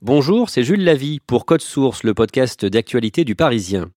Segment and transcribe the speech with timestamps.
[0.00, 3.90] Bonjour, c'est Jules Lavie pour Code Source, le podcast d'actualité du Parisien.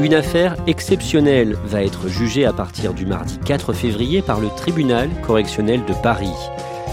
[0.00, 5.10] Une affaire exceptionnelle va être jugée à partir du mardi 4 février par le tribunal
[5.20, 6.32] correctionnel de Paris.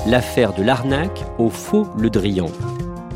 [0.06, 2.52] L'affaire de l'arnaque au faux Le Drian.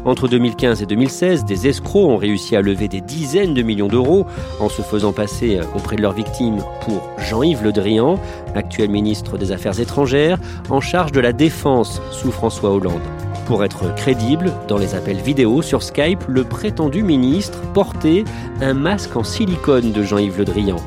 [0.05, 4.25] Entre 2015 et 2016, des escrocs ont réussi à lever des dizaines de millions d'euros
[4.59, 8.19] en se faisant passer euh, auprès de leurs victimes pour Jean-Yves Le Drian,
[8.53, 10.39] actuel ministre des Affaires étrangères,
[10.69, 13.01] en charge de la défense sous François Hollande.
[13.45, 18.25] Pour être crédible, dans les appels vidéo sur Skype, le prétendu ministre portait
[18.61, 20.77] un masque en silicone de Jean-Yves Le Drian.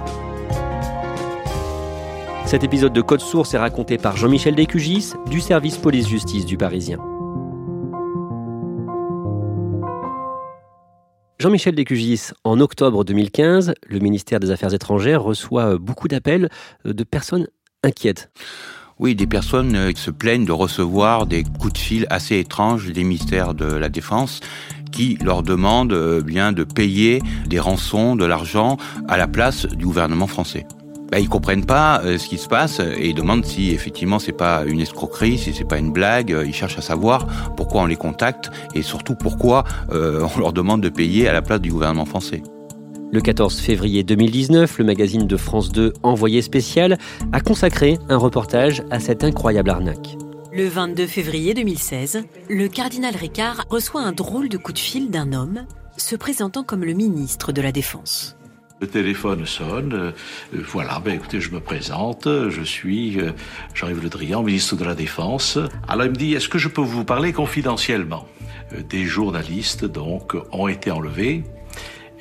[2.45, 6.98] Cet épisode de Code Source est raconté par Jean-Michel Descugis du service police-justice du Parisien.
[11.39, 16.49] Jean-Michel Descugis, en octobre 2015, le ministère des Affaires étrangères reçoit euh, beaucoup d'appels
[16.87, 17.47] euh, de personnes
[17.83, 18.30] inquiètes.
[18.99, 23.05] Oui, des personnes euh, se plaignent de recevoir des coups de fil assez étranges des
[23.05, 24.41] ministères de la Défense
[24.93, 30.27] qui leur demandent bien de payer des rançons, de l'argent à la place du gouvernement
[30.27, 30.66] français
[31.10, 34.32] bah, ils comprennent pas euh, ce qui se passe et ils demandent si effectivement c'est
[34.32, 36.37] pas une escroquerie, si c'est pas une blague.
[36.45, 37.26] Ils cherchent à savoir
[37.57, 41.43] pourquoi on les contacte et surtout pourquoi euh, on leur demande de payer à la
[41.43, 42.43] place du gouvernement français.
[43.13, 46.98] Le 14 février 2019, le magazine de France 2 Envoyé spécial
[47.32, 50.18] a consacré un reportage à cette incroyable arnaque.
[50.52, 55.32] Le 22 février 2016, le cardinal Ricard reçoit un drôle de coup de fil d'un
[55.32, 58.37] homme se présentant comme le ministre de la Défense.
[58.79, 60.13] Le téléphone sonne, euh,
[60.52, 63.32] voilà, ben écoutez, je me présente, je suis euh,
[63.73, 65.59] Jean-Yves Le Drian, ministre de la Défense.
[65.88, 68.27] Alors il me dit, est-ce que je peux vous parler confidentiellement?
[68.75, 71.44] Euh, Des journalistes, donc, ont été enlevés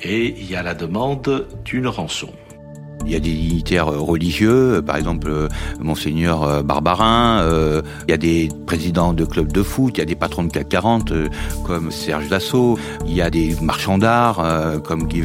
[0.00, 2.32] et il y a la demande d'une rançon.
[3.06, 5.30] Il y a des dignitaires religieux, par exemple
[5.80, 7.42] monseigneur Barbarin,
[8.06, 10.50] il y a des présidents de clubs de foot, il y a des patrons de
[10.50, 11.12] CAC 40
[11.64, 14.44] comme Serge Dassault, il y a des marchands d'art
[14.84, 15.22] comme Guy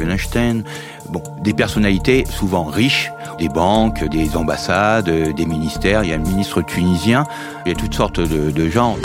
[1.11, 6.05] Bon, des personnalités souvent riches, des banques, des ambassades, des ministères.
[6.05, 7.25] Il y a un ministre tunisien.
[7.65, 8.95] Il y a toutes sortes de, gens.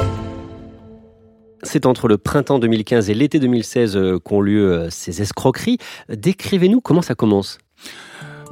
[1.65, 5.79] C'est entre le printemps 2015 et l'été 2016 euh, qu'ont lieu euh, ces escroqueries.
[6.09, 7.59] Décrivez-nous comment ça commence.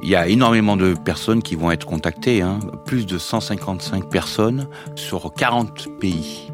[0.01, 2.59] Il y a énormément de personnes qui vont être contactées, hein.
[2.85, 6.51] plus de 155 personnes sur 40 pays.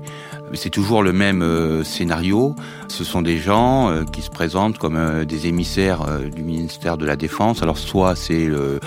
[0.54, 2.56] C'est toujours le même euh, scénario.
[2.90, 7.06] Ce sont des gens euh, qui se présentent comme euh, des émissaires du ministère de
[7.06, 7.64] la Défense.
[7.64, 8.80] Alors soit c'est le,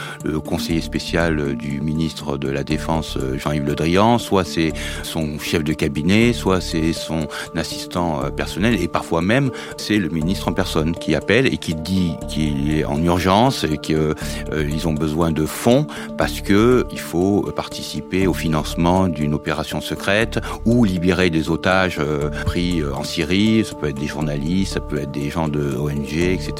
[0.44, 5.72] conseiller spécial du ministre de la Défense Jean-Yves Le Drian, soit c'est son chef de
[5.72, 7.26] cabinet, soit c'est son
[7.56, 12.12] assistant personnel, et parfois même c'est le ministre en personne qui appelle et qui dit
[12.28, 15.86] qu'il est en urgence et qu'ils ont besoin de fonds
[16.18, 21.48] parce que il faut participer au financement d'une opération secrète ou libérer des
[21.98, 25.48] euh, pris euh, en Syrie, ça peut être des journalistes, ça peut être des gens
[25.48, 26.52] de ONG, etc.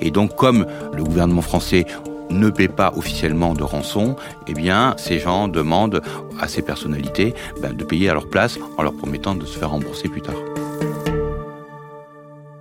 [0.00, 1.86] Et donc, comme le gouvernement français
[2.30, 4.16] ne paie pas officiellement de rançon,
[4.46, 6.02] eh bien, ces gens demandent
[6.40, 9.70] à ces personnalités ben, de payer à leur place en leur promettant de se faire
[9.70, 10.36] rembourser plus tard.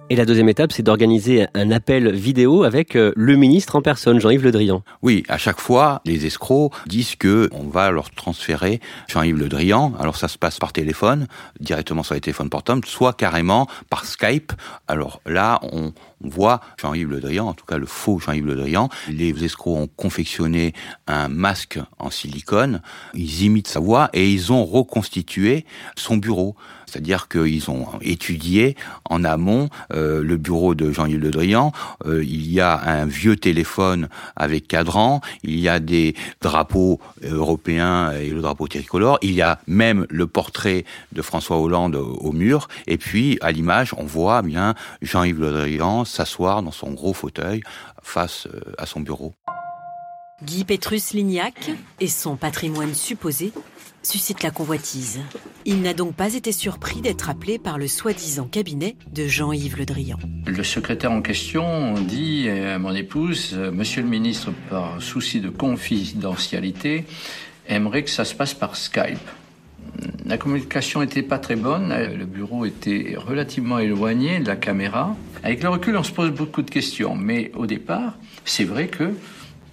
[0.09, 4.21] Et la deuxième étape, c'est d'organiser un appel vidéo avec euh, le ministre en personne,
[4.21, 4.81] Jean-Yves Le Drian.
[5.01, 8.79] Oui, à chaque fois, les escrocs disent que on va leur transférer
[9.09, 9.91] Jean-Yves Le Drian.
[9.99, 11.27] Alors ça se passe par téléphone,
[11.59, 14.53] directement sur les téléphones portables, soit carrément par Skype.
[14.87, 15.91] Alors là, on,
[16.21, 18.89] voit Jean-Yves Le Drian, en tout cas le faux Jean-Yves Le Drian.
[19.09, 20.73] Les escrocs ont confectionné
[21.07, 22.81] un masque en silicone,
[23.13, 26.55] ils imitent sa voix et ils ont reconstitué son bureau.
[26.87, 28.75] C'est-à-dire qu'ils ont étudié
[29.05, 31.71] en amont euh, le bureau de Jean-Yves Le Drian.
[32.05, 38.11] Euh, il y a un vieux téléphone avec cadran, il y a des drapeaux européens
[38.11, 42.67] et le drapeau tricolore, il y a même le portrait de François Hollande au mur,
[42.87, 47.61] et puis à l'image, on voit bien Jean-Yves Le Drian s'asseoir dans son gros fauteuil
[48.01, 49.33] face euh, à son bureau.
[50.43, 53.51] Guy Petrus Lignac et son patrimoine supposé
[54.07, 55.19] suscitent la convoitise.
[55.65, 59.85] Il n'a donc pas été surpris d'être appelé par le soi-disant cabinet de Jean-Yves Le
[59.85, 60.17] Drian.
[60.45, 67.03] Le secrétaire en question dit à mon épouse, Monsieur le ministre, par souci de confidentialité,
[67.67, 69.19] aimerait que ça se passe par Skype.
[70.25, 75.17] La communication n'était pas très bonne, le bureau était relativement éloigné de la caméra.
[75.43, 79.11] Avec le recul, on se pose beaucoup de questions, mais au départ, c'est vrai que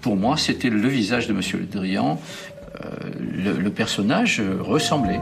[0.05, 1.41] pour moi, c'était le visage de M.
[1.55, 2.21] Le Drian.
[2.83, 5.21] Euh, le, personnage ressemblait.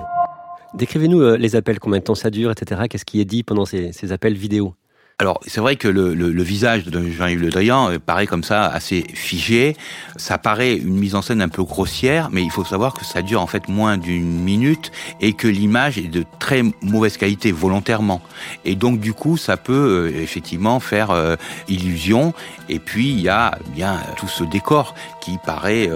[0.75, 2.83] Décrivez-nous euh, les appels, combien de temps ça dure, etc.
[2.89, 4.75] Qu'est-ce qui est dit pendant ces, appels vidéo?
[5.19, 8.67] Alors, c'est vrai que le, le, visage de Jean-Yves Le Drian euh, paraît comme ça
[8.67, 9.77] assez figé.
[10.17, 13.23] Ça paraît une mise en scène un peu grossière, mais il faut savoir que ça
[13.23, 14.91] dure en fait moins d'une minute
[15.21, 18.21] et que l'image est de très mauvaise qualité volontairement.
[18.65, 21.37] Et donc, du coup, ça peut euh, effectivement faire euh,
[21.69, 22.33] illusion.
[22.69, 25.89] Et puis, il y a bien tout ce décor qui paraît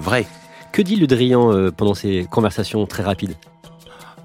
[0.00, 0.26] vrai.
[0.78, 3.34] Que dit Le Drian pendant ces conversations très rapides?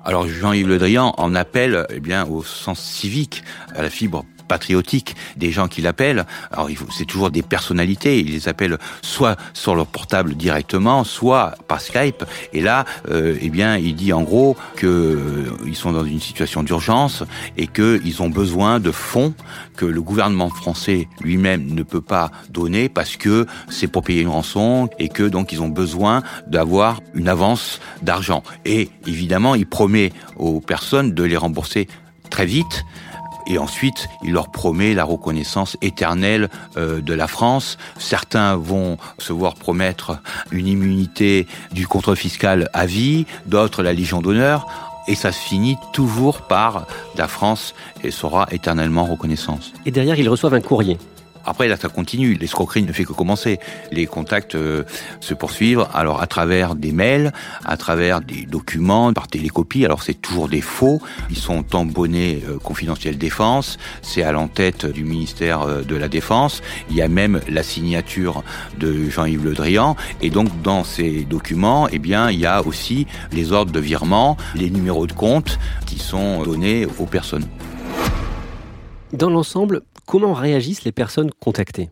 [0.05, 5.51] Alors Jean-Yves Le Drian en appelle eh au sens civique, à la fibre patriotique des
[5.51, 6.25] gens qui l'appellent.
[6.51, 11.81] Alors c'est toujours des personnalités, ils les appellent soit sur leur portable directement, soit par
[11.81, 12.23] Skype.
[12.53, 16.19] Et là, euh, eh bien, il dit en gros que euh, ils sont dans une
[16.19, 17.23] situation d'urgence
[17.57, 19.33] et qu'ils ont besoin de fonds
[19.75, 24.29] que le gouvernement français lui-même ne peut pas donner parce que c'est pour payer une
[24.29, 28.43] rançon et que donc ils ont besoin d'avoir une avance d'argent.
[28.65, 31.87] Et évidemment, il promet aux personnes de les rembourser
[32.29, 32.83] très vite
[33.47, 37.77] et ensuite il leur promet la reconnaissance éternelle euh, de la France.
[37.97, 40.19] Certains vont se voir promettre
[40.51, 44.67] une immunité du contre fiscal à vie, d'autres la Légion d'honneur.
[45.07, 46.87] Et ça se finit toujours par
[47.17, 49.73] la France et sera éternellement reconnaissance.
[49.85, 50.97] Et derrière, ils reçoivent un courrier
[51.45, 52.35] après, là, ça continue.
[52.35, 53.59] L'escroquerie ne fait que commencer.
[53.91, 54.83] Les contacts euh,
[55.19, 55.85] se poursuivent.
[55.93, 57.33] Alors, à travers des mails,
[57.65, 59.85] à travers des documents, par télécopie.
[59.85, 61.01] Alors, c'est toujours des faux.
[61.29, 63.77] Ils sont tambonnés euh, confidentiel défense.
[64.01, 66.61] C'est à l'entête du ministère euh, de la Défense.
[66.89, 68.43] Il y a même la signature
[68.79, 69.95] de Jean-Yves Le Drian.
[70.21, 74.37] Et donc, dans ces documents, eh bien, il y a aussi les ordres de virement,
[74.55, 77.47] les numéros de compte qui sont donnés aux personnes.
[79.13, 81.89] Dans l'ensemble, comment réagissent les personnes contactées?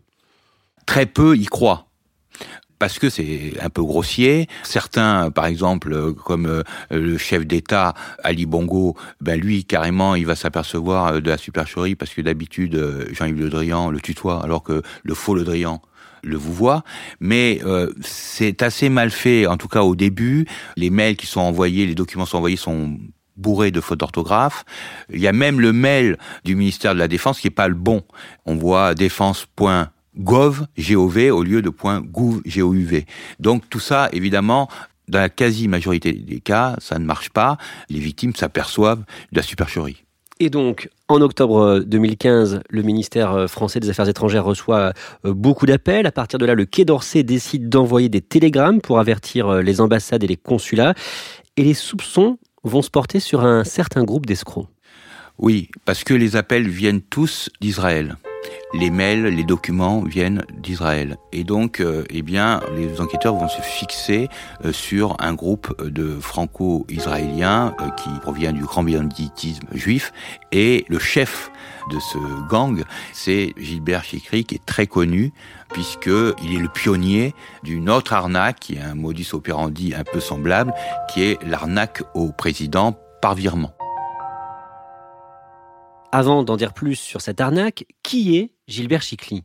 [0.86, 1.86] Très peu y croient
[2.82, 4.48] parce que c'est un peu grossier.
[4.64, 7.94] Certains, par exemple, comme euh, le chef d'État
[8.24, 13.04] Ali Bongo, ben lui carrément, il va s'apercevoir de la supercherie parce que d'habitude euh,
[13.12, 15.80] Jean-Yves Le Drian le tutoie, alors que le faux Le Drian
[16.24, 16.82] le vous voit,
[17.20, 20.46] mais euh, c'est assez mal fait, en tout cas au début.
[20.76, 22.98] Les mails qui sont envoyés, les documents sont envoyés sont
[23.36, 24.64] bourré de fautes d'orthographe.
[25.12, 27.74] Il y a même le mail du ministère de la Défense qui est pas le
[27.74, 28.02] bon.
[28.46, 33.06] On voit défense.gov, G-O-V, au lieu de .gouv, G-O-U-V.
[33.40, 34.68] Donc tout ça, évidemment,
[35.08, 37.56] dans la quasi-majorité des cas, ça ne marche pas.
[37.88, 40.04] Les victimes s'aperçoivent de la supercherie.
[40.40, 44.92] Et donc, en octobre 2015, le ministère français des Affaires étrangères reçoit
[45.24, 46.06] euh, beaucoup d'appels.
[46.06, 49.80] À partir de là, le Quai d'Orsay décide d'envoyer des télégrammes pour avertir euh, les
[49.80, 50.94] ambassades et les consulats.
[51.56, 54.68] Et les soupçons vont se porter sur un certain groupe d'escrocs.
[55.38, 58.16] Oui, parce que les appels viennent tous d'Israël.
[58.74, 61.18] Les mails, les documents viennent d'Israël.
[61.32, 64.28] Et donc, euh, eh bien, les enquêteurs vont se fixer
[64.64, 70.12] euh, sur un groupe de franco-israéliens euh, qui provient du grand banditisme juif.
[70.52, 71.50] Et le chef
[71.90, 75.32] de ce gang, c'est Gilbert Chikri, qui est très connu,
[75.72, 80.72] puisqu'il est le pionnier d'une autre arnaque, qui est un modus operandi un peu semblable,
[81.12, 83.74] qui est l'arnaque au président par virement.
[86.14, 89.44] Avant d'en dire plus sur cette arnaque, qui est Gilbert Chikli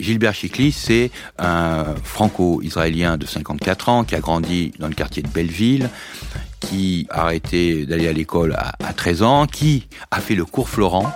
[0.00, 5.28] Gilbert Chikli, c'est un franco-israélien de 54 ans qui a grandi dans le quartier de
[5.28, 5.88] Belleville,
[6.58, 10.68] qui a arrêté d'aller à l'école à, à 13 ans, qui a fait le cours
[10.68, 11.12] Florent,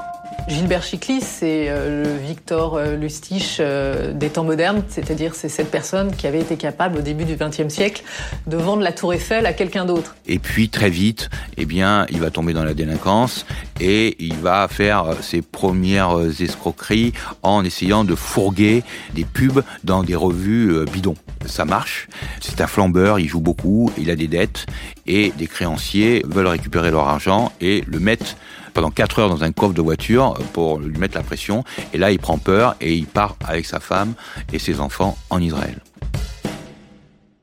[0.47, 5.71] Gilbert Chicly, c'est euh, le Victor euh, Lustig euh, des temps modernes, c'est-à-dire c'est cette
[5.71, 8.05] personne qui avait été capable au début du XXe siècle
[8.47, 10.17] de vendre la Tour Eiffel à quelqu'un d'autre.
[10.27, 13.47] Et puis très vite, eh bien, il va tomber dans la délinquance
[13.81, 17.13] et il va faire ses premières escroqueries
[17.43, 18.83] en essayant de fourguer
[19.15, 21.17] des pubs dans des revues bidons.
[21.47, 22.09] Ça marche.
[22.41, 24.67] C'est un flambeur, il joue beaucoup, il a des dettes
[25.07, 28.37] et des créanciers veulent récupérer leur argent et le mettent
[28.73, 31.65] pendant 4 heures dans un coffre de voiture pour lui mettre la pression.
[31.93, 34.15] Et là, il prend peur et il part avec sa femme
[34.53, 35.79] et ses enfants en Israël.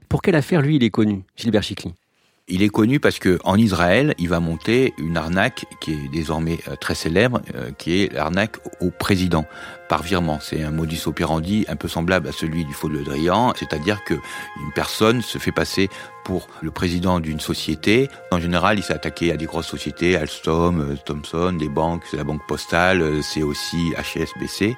[0.09, 1.93] Pour quelle affaire, lui, il est connu, Gilbert Chikli
[2.51, 6.59] il est connu parce que en Israël, il va monter une arnaque qui est désormais
[6.67, 9.45] euh, très célèbre, euh, qui est l'arnaque au président
[9.87, 10.39] par virement.
[10.41, 14.13] C'est un modus operandi un peu semblable à celui du faux de Drian, c'est-à-dire que
[14.13, 15.89] une personne se fait passer
[16.23, 18.09] pour le président d'une société.
[18.31, 22.23] En général, il s'est attaqué à des grosses sociétés, Alstom, euh, Thomson, des banques, la
[22.23, 24.75] banque postale, c'est aussi HSBC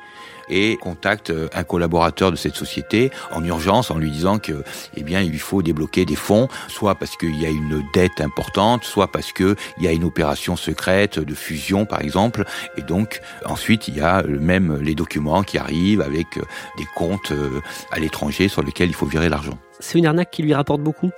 [0.50, 4.64] et contacte euh, un collaborateur de cette société en urgence en lui disant que,
[4.96, 8.22] eh bien, il lui faut débloquer des fonds, soit parce qu'il y a une dette
[8.22, 12.46] importante, soit parce qu'il y a une opération secrète de fusion, par exemple.
[12.78, 16.42] Et donc, ensuite, il y a même les documents qui arrivent avec euh,
[16.78, 19.58] des comptes euh, à l'étranger sur lesquels il faut virer l'argent.
[19.80, 21.12] C'est une arnaque qui lui rapporte beaucoup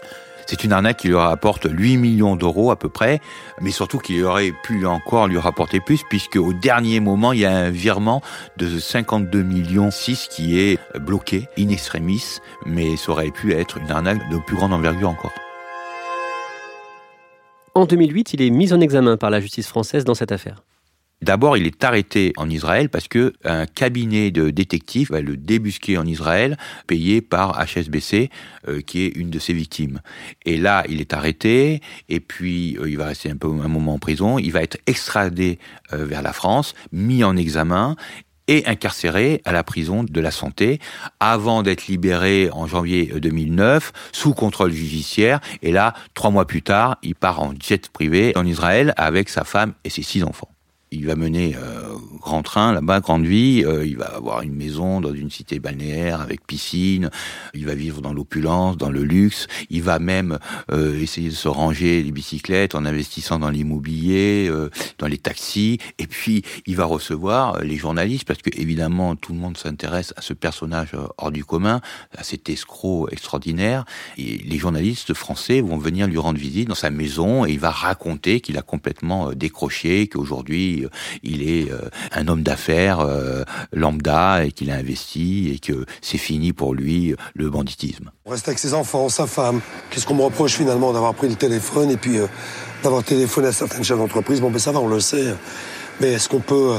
[0.47, 3.19] C'est une arnaque qui lui rapporte 8 millions d'euros à peu près,
[3.61, 7.45] mais surtout qui aurait pu encore lui rapporter plus, puisque au dernier moment, il y
[7.45, 8.21] a un virement
[8.57, 13.91] de 52 millions 6 qui est bloqué in extremis, mais ça aurait pu être une
[13.91, 15.33] arnaque de plus grande envergure encore.
[17.73, 20.63] En 2008, il est mis en examen par la justice française dans cette affaire.
[21.25, 25.97] D'abord, il est arrêté en Israël parce que un cabinet de détectives va le débusquer
[25.97, 26.55] en Israël,
[26.85, 28.29] payé par HSBC,
[28.67, 30.01] euh, qui est une de ses victimes.
[30.45, 33.95] Et là, il est arrêté, et puis euh, il va rester un peu un moment
[33.95, 34.37] en prison.
[34.37, 35.57] Il va être extradé
[35.93, 37.95] euh, vers la France, mis en examen,
[38.47, 40.79] et incarcéré à la prison de la santé
[41.19, 45.39] avant d'être libéré en janvier 2009 sous contrôle judiciaire.
[45.63, 49.43] Et là, trois mois plus tard, il part en jet privé en Israël avec sa
[49.43, 50.54] femme et ses six enfants
[50.95, 53.63] il va mener euh, grand train là-bas, grande vie.
[53.65, 57.09] Euh, il va avoir une maison dans une cité balnéaire avec piscine.
[57.53, 59.47] Il va vivre dans l'opulence, dans le luxe.
[59.69, 60.39] Il va même
[60.71, 64.49] euh, essayer de se ranger les bicyclettes en investissant dans l'immobilier,
[64.97, 65.79] dans les taxis.
[65.99, 70.21] Et puis, il va recevoir les journalistes parce que évidemment, tout le monde s'intéresse à
[70.21, 71.81] ce personnage hors du commun,
[72.17, 73.85] à cet escroc extraordinaire.
[74.17, 77.71] Et les journalistes français vont venir lui rendre visite dans sa maison et il va
[77.71, 80.89] raconter qu'il a complètement décroché, qu'aujourd'hui euh,
[81.23, 86.17] il est euh, un homme d'affaires euh, lambda et qu'il a investi et que c'est
[86.17, 88.11] fini pour lui le banditisme.
[88.25, 89.61] On reste avec ses enfants, sa femme.
[89.89, 92.17] Qu'est-ce qu'on me reproche finalement d'avoir pris le téléphone et puis
[92.83, 94.41] d'avoir téléphoné à certaines chefs d'entreprise?
[94.41, 95.33] Bon, ben ça va, on le sait.
[96.01, 96.75] Mais est-ce qu'on peut,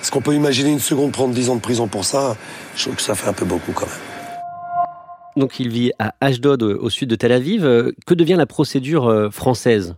[0.00, 2.36] est-ce qu'on peut imaginer une seconde prendre 10 ans de prison pour ça?
[2.76, 3.94] Je trouve que ça fait un peu beaucoup quand même.
[5.36, 7.62] Donc il vit à Ashdod, au sud de Tel Aviv.
[8.06, 9.96] Que devient la procédure française?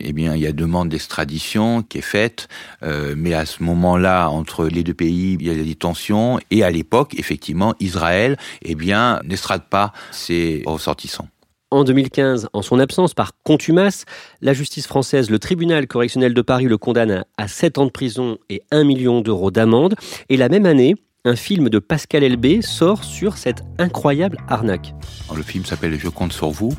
[0.00, 2.48] Eh bien, il y a demande d'extradition qui est faite,
[2.82, 6.62] euh, mais à ce moment-là, entre les deux pays, il y a des tensions, et
[6.62, 11.28] à l'époque, effectivement, Israël, eh bien, n'estrade pas ses ressortissants.
[11.72, 14.04] En 2015, en son absence par contumace,
[14.40, 18.38] la justice française, le tribunal correctionnel de Paris le condamne à 7 ans de prison
[18.48, 19.94] et 1 million d'euros d'amende.
[20.28, 24.94] Et la même année, un film de Pascal Elbé sort sur cette incroyable arnaque.
[25.34, 26.72] Le film s'appelle Je compte sur vous.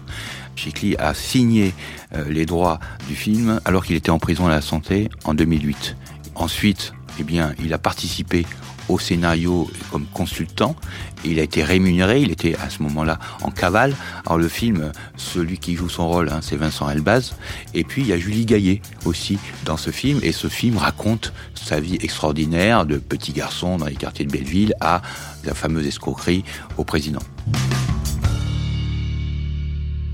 [0.56, 1.74] Chikli a signé
[2.16, 5.96] euh, les droits du film alors qu'il était en prison à la santé en 2008.
[6.36, 7.26] Ensuite, eh
[7.64, 8.46] il a participé
[8.90, 10.76] au scénario comme consultant.
[11.24, 13.96] Il a été rémunéré, il était à ce moment-là en cavale.
[14.26, 17.36] Alors le film, celui qui joue son rôle, hein, c'est Vincent Elbaz.
[17.74, 20.20] Et puis il y a Julie Gaillet aussi dans ce film.
[20.24, 24.74] Et ce film raconte sa vie extraordinaire de petit garçon dans les quartiers de Belleville
[24.82, 25.02] à
[25.44, 26.44] la fameuse escroquerie
[26.78, 27.22] au président.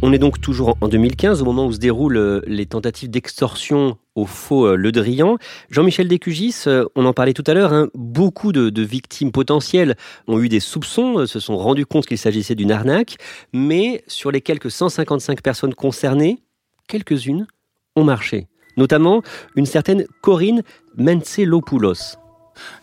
[0.04, 3.98] On est donc toujours en 2015, au moment où se déroulent euh, les tentatives d'extorsion
[4.13, 5.38] au faux euh, Le Drian.
[5.72, 9.96] Jean-Michel Descugis, euh, on en parlait tout à l'heure, hein, beaucoup de, victimes potentielles
[10.27, 13.16] ont eu des soupçons, se sont rendus compte qu'il s'agissait d'une arnaque,
[13.54, 16.44] mais sur les quelques 155 personnes concernées,
[16.88, 17.48] quelques-unes
[17.96, 18.48] ont marché.
[18.77, 19.24] Notamment
[19.56, 20.62] une certaine Corinne
[20.96, 22.18] Mentzelopoulos.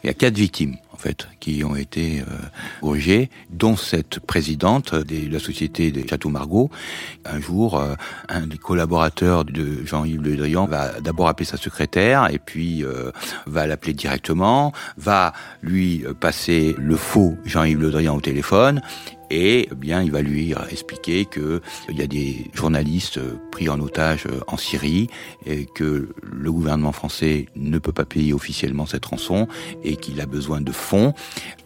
[0.02, 2.22] Il y a quatre victimes fait, qui ont été
[2.82, 6.70] euh, dont cette présidente de la société des Châteaux Margaux.
[7.24, 7.94] Un jour, euh,
[8.28, 13.10] un des collaborateurs de Jean-Yves Le Drian va d'abord appeler sa secrétaire et puis euh,
[13.46, 18.80] va l'appeler directement, va lui passer le faux Jean-Yves Le Drian au téléphone
[19.30, 23.80] et eh bien il va lui expliquer que il y a des journalistes pris en
[23.80, 25.08] otage en Syrie
[25.46, 29.48] et que le gouvernement français ne peut pas payer officiellement cette rançon
[29.82, 31.14] et qu'il a besoin de fonds.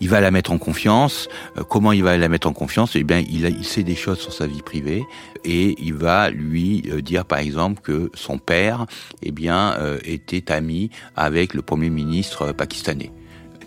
[0.00, 1.28] Il va la mettre en confiance.
[1.56, 2.96] Euh, comment il va la mettre en confiance?
[2.96, 5.04] Eh bien, il, sait des choses sur sa vie privée
[5.44, 8.86] et il va lui euh, dire par exemple que son père
[9.22, 13.10] eh bien euh, était ami avec le premier ministre pakistanais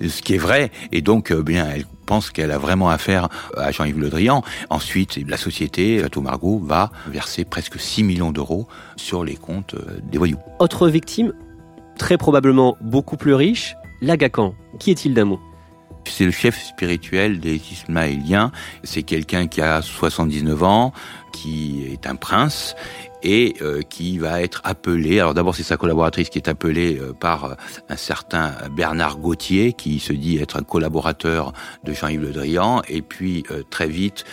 [0.07, 3.99] ce qui est vrai, et donc bien elle pense qu'elle a vraiment affaire à Jean-Yves
[3.99, 4.43] Le Drian.
[4.69, 8.67] Ensuite, la société, Margot, va verser presque 6 millions d'euros
[8.97, 10.37] sur les comptes euh, des voyous.
[10.59, 11.33] Autre victime,
[11.97, 14.55] très probablement beaucoup plus riche, l'Agacan.
[14.77, 15.39] Qui est-il d'un mot?
[16.05, 18.51] C'est le chef spirituel des Ismaéliens.
[18.83, 20.93] C'est quelqu'un qui a 79 ans,
[21.31, 22.75] qui est un prince
[23.23, 25.19] et euh, qui va être appelé.
[25.19, 27.53] Alors d'abord c'est sa collaboratrice qui est appelée euh, par euh,
[27.89, 33.01] un certain Bernard Gauthier qui se dit être un collaborateur de Jean-Yves Le Drian et
[33.01, 34.25] puis très vite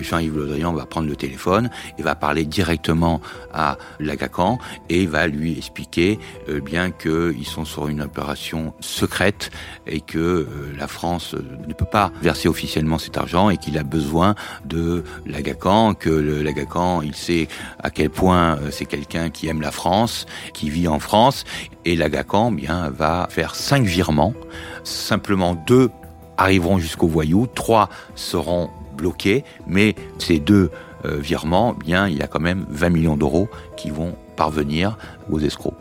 [0.00, 3.20] Jean-Yves Le Drian va prendre le téléphone et va parler directement
[3.52, 4.58] à Lagacan
[4.88, 6.18] et va lui expliquer
[6.64, 9.50] bien qu'ils sont sur une opération secrète
[9.86, 10.46] et que
[10.76, 11.34] la France
[11.66, 14.34] ne peut pas verser officiellement cet argent et qu'il a besoin
[14.64, 16.10] de Lagacan, que
[16.42, 17.48] Lagacan il sait
[17.78, 21.44] à quel point euh, c'est quelqu'un qui aime la France, qui vit en France,
[21.84, 24.34] et l'Agacan bien va faire cinq virements.
[24.84, 25.90] Simplement deux
[26.36, 30.70] arriveront jusqu'au voyou, trois seront bloqués, mais ces deux
[31.04, 34.96] euh, virement, eh bien il y a quand même 20 millions d'euros qui vont parvenir
[35.30, 35.74] aux escrocs.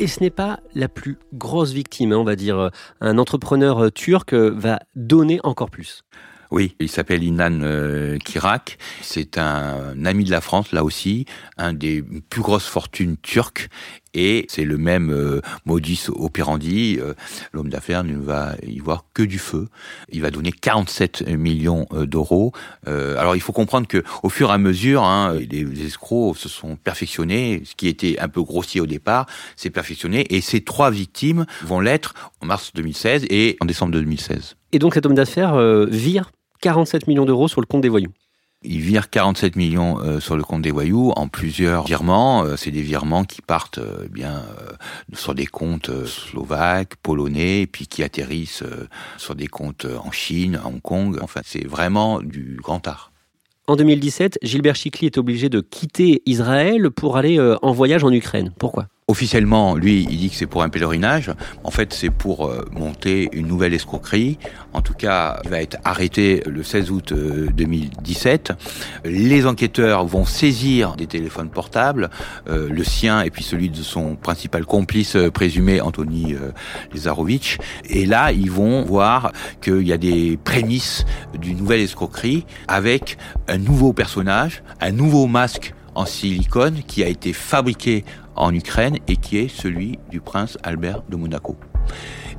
[0.00, 2.70] Et ce n'est pas la plus grosse victime, hein, on va dire.
[3.00, 6.04] Un entrepreneur turc va donner encore plus.
[6.50, 8.78] Oui, il s'appelle Inan euh, Kirak.
[9.02, 11.26] C'est un ami de la France, là aussi,
[11.58, 13.68] un des plus grosses fortunes turques.
[14.14, 16.98] Et c'est le même euh, modus operandi.
[16.98, 17.12] Euh,
[17.52, 19.68] l'homme d'affaires ne va y voir que du feu.
[20.10, 22.52] Il va donner 47 millions d'euros.
[22.86, 26.76] alors il faut comprendre que au fur et à mesure, hein, les, escrocs se sont
[26.76, 27.62] perfectionnés.
[27.66, 29.26] Ce qui était un peu grossier au départ,
[29.56, 30.34] s'est perfectionné.
[30.34, 34.56] Et ces trois victimes vont l'être en mars 2016 et en décembre 2016.
[34.72, 38.12] Et donc cet homme d'affaires vire 47 millions d'euros sur le compte des voyous.
[38.64, 42.42] Il vire 47 millions euh, sur le compte des voyous en plusieurs virements.
[42.42, 44.42] Euh, c'est des virements qui partent euh, eh bien
[45.12, 48.64] sur des comptes slovaques, polonais, puis qui atterrissent
[49.16, 51.18] sur des comptes en Chine, à Hong Kong.
[51.22, 53.12] Enfin, c'est vraiment du grand art.
[53.68, 58.52] En 2017, Gilbert Chicli est obligé de quitter Israël pour aller en voyage en Ukraine.
[58.58, 58.86] Pourquoi?
[59.10, 61.32] Officiellement, lui, il dit que c'est pour un pèlerinage.
[61.64, 64.36] En fait, c'est pour euh, monter une nouvelle escroquerie.
[64.74, 68.50] En tout cas, il va être arrêté le 16 août 2017.
[68.50, 68.54] Euh,
[69.10, 72.10] Les enquêteurs vont saisir des téléphones portables,
[72.50, 76.34] euh, le sien et puis celui de son principal complice présumé, Anthony
[76.92, 77.56] Lezarovitch.
[77.88, 81.06] Et là, ils vont voir qu'il y a des prémices
[81.40, 83.16] d'une nouvelle escroquerie avec
[83.48, 88.04] un nouveau personnage, un nouveau masque en silicone qui a été fabriqué
[88.36, 91.56] en Ukraine et qui est celui du prince Albert de Monaco.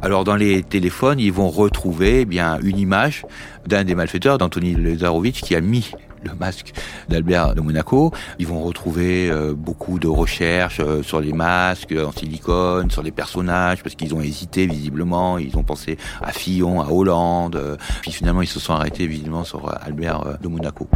[0.01, 3.25] Alors dans les téléphones, ils vont retrouver eh bien une image
[3.68, 5.92] d'un des malfaiteurs, d'Anthony Lezarovitch, qui a mis
[6.24, 6.72] le masque
[7.10, 8.13] d'Albert de Monaco.
[8.39, 13.12] Ils vont retrouver euh, beaucoup de recherches euh, sur les masques en silicone, sur les
[13.12, 15.38] personnages, parce qu'ils ont hésité visiblement.
[15.38, 17.58] Ils ont pensé à Fillon, à Hollande.
[17.58, 20.88] Euh, puis finalement, ils se sont arrêtés visiblement sur Albert de Monaco.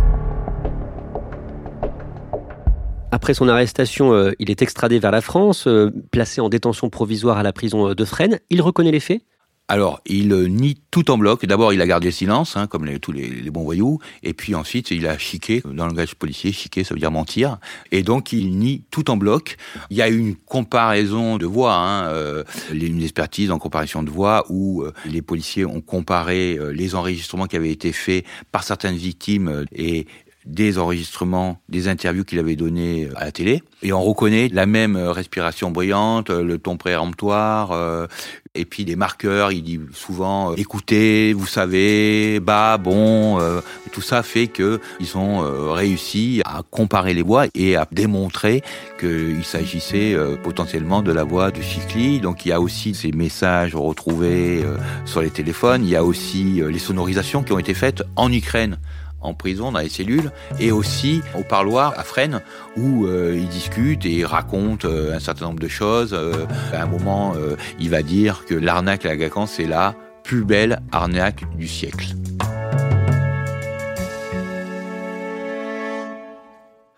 [3.14, 7.38] Après son arrestation, euh, il est extradé vers la France, euh, placé en détention provisoire
[7.38, 8.40] à la prison euh, de Fresnes.
[8.50, 9.22] Il reconnaît les faits?
[9.68, 11.46] Alors, il nie tout en bloc.
[11.46, 14.00] D'abord, il a gardé le silence, hein, comme tous les, bons voyous.
[14.24, 15.62] Et puis ensuite, il a chiqué.
[15.64, 17.60] Dans le langage policier, chiqué, ça veut dire mentir.
[17.92, 19.58] Et donc, il nie tout en bloc.
[19.92, 24.84] Il y a une comparaison de voix, hein, une expertise en comparaison de voix, où
[25.06, 30.08] les policiers ont comparé les enregistrements qui avaient été faits par certaines victimes et
[30.46, 33.64] des enregistrements, des interviews qu'il avait données à la télé.
[33.82, 38.08] Et on reconnaît la même respiration brillante, le ton préemptoire, euh,
[38.56, 39.52] et puis des marqueurs.
[39.52, 43.40] Il dit souvent euh, écoutez, vous savez, bah, bon.
[43.40, 48.64] Euh, tout ça fait que ils ont réussi à comparer les voix et à démontrer
[49.00, 52.20] qu'il s'agissait potentiellement de la voix de Chicli.
[52.20, 54.66] Donc il y a aussi ces messages retrouvés
[55.06, 55.84] sur les téléphones.
[55.84, 58.80] Il y a aussi les sonorisations qui ont été faites en Ukraine
[59.24, 62.42] en prison, dans les cellules, et aussi au parloir à Fresnes,
[62.78, 66.14] où euh, il discute et il raconte euh, un certain nombre de choses.
[66.14, 67.34] Euh, à un moment,
[67.80, 72.16] il va dire que l'arnaque à la GACAN, c'est la plus belle arnaque du siècle.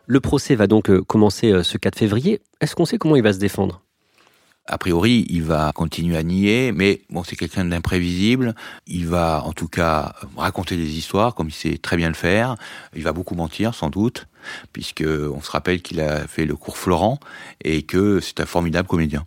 [0.07, 2.41] Le procès va donc commencer ce 4 février.
[2.61, 3.84] Est-ce qu'on sait comment il va se défendre?
[4.67, 8.55] A priori, il va continuer à nier, mais bon, c'est quelqu'un d'imprévisible.
[8.87, 12.55] Il va, en tout cas, raconter des histoires comme il sait très bien le faire.
[12.95, 14.27] Il va beaucoup mentir, sans doute,
[14.73, 17.19] puisque on se rappelle qu'il a fait le cours Florent
[17.63, 19.25] et que c'est un formidable comédien.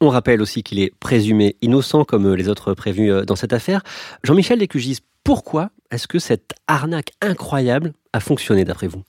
[0.00, 3.82] On rappelle aussi qu'il est présumé innocent, comme les autres prévenus euh, dans cette affaire.
[4.22, 9.02] Jean-Michel Lécugis, pourquoi est-ce que cette arnaque incroyable a fonctionné d'après vous?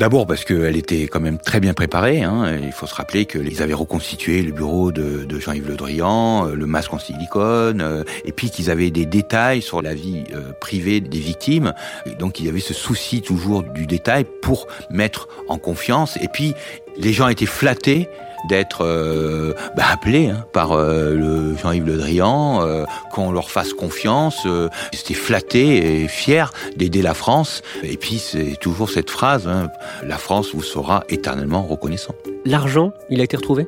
[0.00, 2.24] D'abord parce qu'elle était quand même très bien préparée.
[2.24, 2.58] Hein.
[2.60, 6.66] Il faut se rappeler qu'ils avaient reconstitué le bureau de, Jean-Yves Le Drian, euh, le
[6.66, 11.00] masque en silicone, euh, et puis qu'ils avaient des détails sur la vie euh, privée
[11.00, 11.74] des victimes.
[12.18, 16.16] donc il y avait ce souci toujours du détail pour mettre en confiance.
[16.20, 16.54] Et puis
[16.96, 18.08] les gens étaient flattés
[18.48, 23.72] d'être euh, bah, appelés hein, par euh, le Jean-Yves Le Drian, euh, qu'on leur fasse
[23.72, 24.42] confiance.
[24.46, 27.62] Euh, C'était flatté et fier d'aider la France.
[27.82, 29.68] Et puis c'est toujours cette phrase hein,
[30.02, 32.14] la France vous sera éternellement reconnaissant.
[32.44, 33.66] L'argent, il a été retrouvé?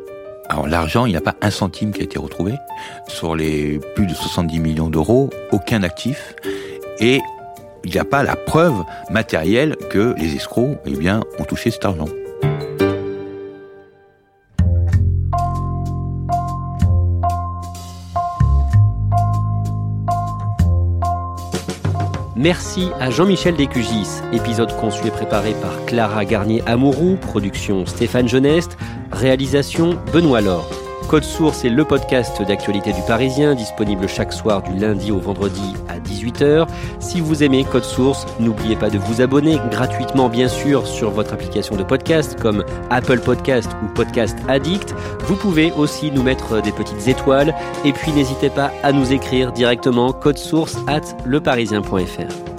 [0.48, 2.54] Alors l'argent, il n'y a pas un centime qui a été retrouvé.
[3.08, 6.34] Sur les plus de 70 millions d'euros, aucun actif.
[7.00, 7.20] Et
[7.84, 11.84] il n'y a pas la preuve matérielle que les escrocs eh bien, ont touché cet
[11.84, 12.08] argent.
[22.36, 28.76] Merci à Jean-Michel Descugis, épisode conçu et préparé par Clara Garnier-Amouroux, production Stéphane Geneste,
[29.10, 30.85] réalisation Benoît Laure.
[31.08, 35.74] Code Source est le podcast d'actualité du Parisien, disponible chaque soir du lundi au vendredi
[35.88, 36.66] à 18h.
[36.98, 41.32] Si vous aimez Code Source, n'oubliez pas de vous abonner gratuitement bien sûr sur votre
[41.32, 44.94] application de podcast comme Apple Podcast ou Podcast Addict.
[45.26, 49.52] Vous pouvez aussi nous mettre des petites étoiles et puis n'hésitez pas à nous écrire
[49.52, 52.55] directement code source at leparisien.fr.